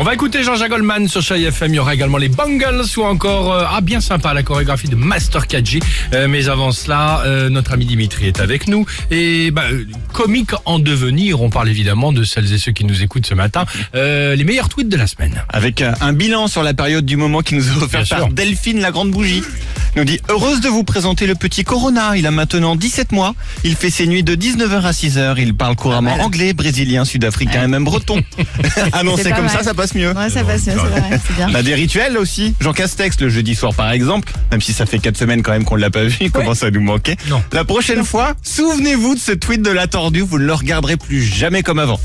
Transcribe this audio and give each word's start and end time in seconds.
On 0.00 0.02
va 0.02 0.14
écouter 0.14 0.42
Jean-Jacques 0.42 0.70
Goldman 0.70 1.08
sur 1.08 1.20
Chai 1.20 1.42
FM. 1.42 1.74
Il 1.74 1.76
y 1.76 1.78
aura 1.78 1.92
également 1.92 2.16
les 2.16 2.30
Bangles 2.30 2.84
ou 2.96 3.02
encore, 3.02 3.52
euh, 3.52 3.66
ah 3.70 3.82
bien 3.82 4.00
sympa, 4.00 4.32
la 4.32 4.42
chorégraphie 4.42 4.88
de 4.88 4.96
Master 4.96 5.46
Kaji. 5.46 5.80
Euh, 6.14 6.26
mais 6.26 6.48
avant 6.48 6.72
cela, 6.72 7.20
euh, 7.26 7.50
notre 7.50 7.74
ami 7.74 7.84
Dimitri 7.84 8.26
est 8.26 8.40
avec 8.40 8.66
nous. 8.66 8.86
Et 9.10 9.50
bah, 9.50 9.64
euh, 9.70 9.84
comique 10.14 10.52
en 10.64 10.78
devenir, 10.78 11.42
on 11.42 11.50
parle 11.50 11.68
évidemment 11.68 12.14
de 12.14 12.24
celles 12.24 12.50
et 12.50 12.56
ceux 12.56 12.72
qui 12.72 12.86
nous 12.86 13.02
écoutent 13.02 13.26
ce 13.26 13.34
matin. 13.34 13.66
Euh, 13.94 14.34
les 14.36 14.44
meilleurs 14.44 14.70
tweets 14.70 14.88
de 14.88 14.96
la 14.96 15.06
semaine. 15.06 15.44
Avec 15.50 15.82
un 15.82 16.14
bilan 16.14 16.46
sur 16.46 16.62
la 16.62 16.72
période 16.72 17.04
du 17.04 17.18
moment 17.18 17.42
qui 17.42 17.54
nous 17.54 17.68
est 17.68 17.76
offert 17.82 18.00
Bien 18.04 18.16
par 18.16 18.18
sûr. 18.20 18.28
Delphine 18.32 18.80
la 18.80 18.92
Grande 18.92 19.10
Bougie. 19.10 19.42
Il 19.96 19.98
Nous 19.98 20.04
dit 20.04 20.20
heureuse 20.30 20.62
de 20.62 20.68
vous 20.68 20.84
présenter 20.84 21.26
le 21.26 21.34
petit 21.34 21.64
Corona. 21.64 22.16
Il 22.16 22.26
a 22.26 22.30
maintenant 22.30 22.74
17 22.74 23.12
mois. 23.12 23.34
Il 23.64 23.74
fait 23.74 23.90
ses 23.90 24.06
nuits 24.06 24.22
de 24.22 24.34
19h 24.34 24.82
à 24.82 24.92
6h. 24.92 25.34
Il 25.36 25.54
parle 25.54 25.76
couramment 25.76 26.14
anglais, 26.20 26.54
brésilien, 26.54 27.04
sud-africain 27.04 27.64
et 27.64 27.66
même 27.66 27.84
breton. 27.84 28.22
Annoncé 28.92 29.30
comme 29.32 29.44
mal. 29.44 29.50
ça, 29.50 29.62
ça 29.62 29.74
passe 29.74 29.89
mieux. 29.94 30.12
Ouais, 30.12 30.30
ça 30.30 30.44
passe 30.44 30.66
mieux, 30.66 30.72
c'est 30.74 31.00
vrai, 31.00 31.20
c'est 31.26 31.36
bien. 31.36 31.48
On 31.50 31.54
a 31.56 31.62
des 31.62 31.74
rituels 31.74 32.16
aussi. 32.18 32.54
Jean 32.60 32.72
Castex 32.72 33.20
le 33.20 33.28
jeudi 33.28 33.54
soir 33.54 33.74
par 33.74 33.90
exemple, 33.90 34.32
même 34.50 34.60
si 34.60 34.72
ça 34.72 34.86
fait 34.86 34.98
4 34.98 35.16
semaines 35.16 35.42
quand 35.42 35.52
même 35.52 35.64
qu'on 35.64 35.76
l'a 35.76 35.90
pas 35.90 36.04
vu, 36.04 36.16
il 36.20 36.30
commence 36.30 36.62
à 36.62 36.70
nous 36.70 36.80
manquer. 36.80 37.16
Non. 37.28 37.42
La 37.52 37.64
prochaine 37.64 38.04
fois, 38.04 38.34
souvenez-vous 38.42 39.14
de 39.14 39.20
ce 39.20 39.32
tweet 39.32 39.62
de 39.62 39.70
la 39.70 39.86
tordue, 39.86 40.20
vous 40.20 40.38
ne 40.38 40.44
le 40.44 40.54
regarderez 40.54 40.96
plus 40.96 41.22
jamais 41.22 41.62
comme 41.62 41.78
avant. 41.78 42.00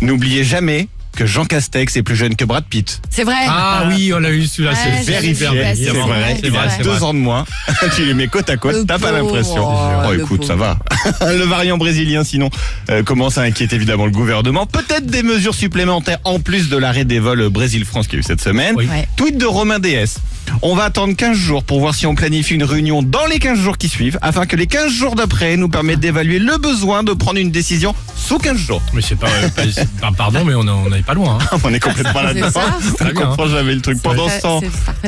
N'oubliez 0.00 0.44
jamais 0.44 0.88
que 1.18 1.26
Jean 1.26 1.44
Castex 1.44 1.96
est 1.96 2.04
plus 2.04 2.14
jeune 2.14 2.36
que 2.36 2.44
Brad 2.44 2.62
Pitt. 2.64 3.00
C'est 3.10 3.24
vrai. 3.24 3.34
Ah 3.48 3.88
oui, 3.88 4.12
on 4.14 4.20
l'a 4.20 4.30
eu 4.30 4.46
celui-là, 4.46 4.70
Ouais, 4.70 4.78
c'est 5.02 5.10
very, 5.10 5.32
very, 5.32 5.56
vrai, 5.56 5.64
vrai, 5.64 5.74
c'est 5.74 6.46
il 6.46 6.52
vrai, 6.52 6.68
c'est 6.76 6.84
deux 6.84 6.90
vrai. 6.90 7.02
ans 7.02 7.12
de 7.12 7.18
moins. 7.18 7.44
tu 7.96 8.04
les 8.04 8.14
mets 8.14 8.28
côte 8.28 8.48
à 8.48 8.56
côte, 8.56 8.86
t'as 8.86 9.00
pas 9.00 9.08
pauvre, 9.10 9.24
l'impression. 9.34 9.66
oh, 9.68 10.02
Oh, 10.06 10.12
le 10.12 10.20
écoute, 10.20 10.44
ça 10.44 10.54
va. 10.54 10.78
le 11.22 11.42
variant 11.44 11.76
brésilien, 11.76 12.22
sinon, 12.22 12.50
euh, 12.90 13.02
commence 13.02 13.36
à 13.36 13.42
inquiéter 13.42 13.74
évidemment 13.74 14.04
le 14.04 14.12
gouvernement. 14.12 14.64
Peut-être 14.64 15.06
des 15.06 15.24
mesures 15.24 15.56
supplémentaires 15.56 16.18
en 16.22 16.38
plus 16.38 16.68
de 16.68 16.76
l'arrêt 16.76 17.04
des 17.04 17.18
vols 17.18 17.48
Brésil-France 17.48 18.06
qu'il 18.06 18.14
y 18.14 18.18
a 18.18 18.20
eu 18.20 18.22
cette 18.22 18.40
semaine. 18.40 18.74
Oui. 18.76 18.86
Ouais. 18.86 19.08
Tweet 19.16 19.38
de 19.38 19.46
Romain 19.46 19.80
DS. 19.80 20.18
On 20.62 20.74
va 20.74 20.84
attendre 20.84 21.14
15 21.16 21.36
jours 21.36 21.62
pour 21.64 21.80
voir 21.80 21.94
si 21.94 22.06
on 22.06 22.14
planifie 22.14 22.54
une 22.54 22.64
réunion 22.64 23.02
dans 23.02 23.26
les 23.26 23.38
15 23.38 23.58
jours 23.58 23.76
qui 23.76 23.88
suivent, 23.88 24.18
afin 24.22 24.46
que 24.46 24.56
les 24.56 24.66
15 24.66 24.90
jours 24.92 25.14
d'après 25.14 25.56
nous 25.56 25.68
permettent 25.68 26.00
d'évaluer 26.00 26.38
le 26.38 26.56
besoin 26.58 27.02
de 27.02 27.12
prendre 27.12 27.38
une 27.38 27.50
décision 27.50 27.94
sous 28.28 28.38
15 28.38 28.58
jours. 28.58 28.82
Mais 28.92 29.00
c'est 29.00 29.14
pas, 29.16 29.26
euh, 29.26 29.48
pas- 30.02 30.12
pardon, 30.14 30.44
mais 30.44 30.54
on 30.54 30.62
n'est 30.90 31.00
pas 31.02 31.14
loin. 31.14 31.38
hein. 31.40 31.58
on 31.64 31.72
est 31.72 31.80
complètement 31.80 32.20
là-dedans. 32.20 32.48
On 33.00 33.04
bien, 33.04 33.14
comprend 33.14 33.48
jamais 33.48 33.74
le 33.74 33.80
truc. 33.80 34.02
Pendant 34.02 34.28
ce 34.28 34.40
temps. 34.42 34.60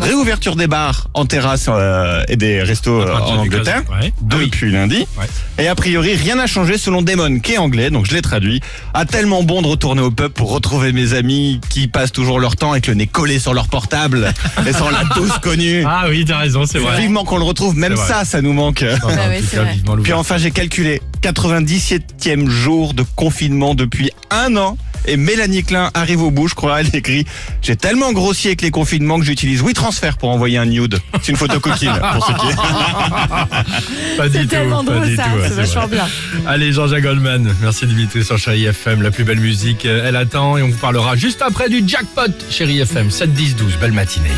Réouverture 0.00 0.56
des 0.56 0.66
bars 0.66 1.08
en 1.12 1.26
terrasse 1.26 1.66
euh, 1.68 2.22
et 2.28 2.36
des 2.36 2.62
restos 2.62 3.02
euh, 3.02 3.14
en 3.14 3.36
Angleterre. 3.38 3.82
Ah 3.92 3.96
oui. 4.02 4.12
depuis 4.22 4.70
lundi. 4.72 5.06
Ouais. 5.18 5.26
Et 5.58 5.68
a 5.68 5.74
priori, 5.74 6.14
rien 6.14 6.36
n'a 6.36 6.46
changé 6.46 6.78
selon 6.78 7.02
Damon, 7.02 7.38
qui 7.40 7.52
est 7.52 7.58
anglais, 7.58 7.90
donc 7.90 8.06
je 8.06 8.14
l'ai 8.14 8.22
traduit. 8.22 8.60
A 8.94 9.04
tellement 9.04 9.42
bon 9.42 9.60
de 9.60 9.66
retourner 9.66 10.00
au 10.00 10.10
pub 10.10 10.32
pour 10.32 10.50
retrouver 10.50 10.92
mes 10.92 11.12
amis 11.12 11.60
qui 11.68 11.88
passent 11.88 12.12
toujours 12.12 12.40
leur 12.40 12.56
temps 12.56 12.72
avec 12.72 12.86
le 12.86 12.94
nez 12.94 13.06
collé 13.06 13.38
sur 13.38 13.52
leur 13.52 13.68
portable 13.68 14.32
et 14.66 14.72
sans 14.72 14.88
la 14.88 15.04
douce 15.14 15.36
connue. 15.42 15.84
Ah 15.86 16.06
oui, 16.08 16.24
t'as 16.24 16.38
raison, 16.38 16.64
c'est 16.64 16.78
vrai. 16.78 16.98
Vivement 16.98 17.24
qu'on 17.24 17.36
le 17.36 17.44
retrouve, 17.44 17.76
même 17.76 17.92
vrai. 17.92 18.08
ça, 18.08 18.24
ça 18.24 18.40
nous 18.40 18.54
manque. 18.54 18.80
Non, 18.80 18.88
non, 18.88 19.14
Ah 19.18 19.40
cas, 19.50 19.62
vrai. 19.62 19.72
vivement 19.74 19.96
Puis 20.02 20.12
enfin, 20.14 20.38
j'ai 20.38 20.50
calculé 20.50 21.02
97e 21.22 22.48
jour 22.48 22.94
de 22.94 23.04
confinement 23.16 23.74
depuis 23.74 24.10
un 24.30 24.56
an. 24.56 24.76
Et 25.06 25.16
Mélanie 25.16 25.64
Klein 25.64 25.90
arrive 25.94 26.22
au 26.22 26.30
bout, 26.30 26.46
je 26.48 26.54
crois. 26.54 26.80
Elle 26.80 26.94
écrit 26.94 27.26
J'ai 27.60 27.74
tellement 27.76 28.12
grossi 28.12 28.48
avec 28.48 28.62
les 28.62 28.70
confinements 28.70 29.18
que 29.18 29.24
j'utilise 29.24 29.62
WeTransfer 29.62 30.12
pour 30.18 30.28
envoyer 30.30 30.58
un 30.58 30.66
nude. 30.66 30.98
C'est 31.22 31.32
une 31.32 31.36
photo 31.36 31.58
coquine 31.58 31.92
pour 32.12 32.26
ceux 32.26 32.34
qui. 32.34 32.56
Pas 34.16 34.28
du 34.28 34.34
C'est 34.34 34.42
tout, 34.42 34.46
tellement 34.48 34.84
pas 34.84 34.92
drôle 34.92 35.08
du 35.08 35.16
ça, 35.16 35.24
tout, 35.24 35.40
c'est 35.42 35.54
vachement 35.54 35.88
bien. 35.88 36.06
Allez, 36.46 36.72
Jean-Jacques 36.72 37.02
Goldman, 37.02 37.54
merci 37.60 37.86
Dimitri 37.86 38.24
sur 38.24 38.38
Chérie 38.38 38.66
FM, 38.66 39.02
la 39.02 39.10
plus 39.10 39.24
belle 39.24 39.40
musique, 39.40 39.86
euh, 39.86 40.04
elle 40.06 40.16
attend 40.16 40.56
et 40.56 40.62
on 40.62 40.68
vous 40.68 40.76
parlera 40.78 41.16
juste 41.16 41.42
après 41.42 41.68
du 41.68 41.82
jackpot, 41.86 42.30
Chérie 42.50 42.80
FM, 42.80 43.10
7, 43.10 43.32
10, 43.32 43.56
12, 43.56 43.78
belle 43.78 43.92
matinée. 43.92 44.28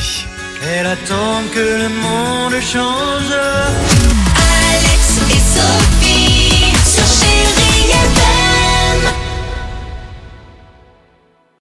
Elle 0.76 0.86
attend 0.86 1.42
que 1.52 1.58
le 1.58 1.88
monde 1.88 2.62
change. 2.62 3.34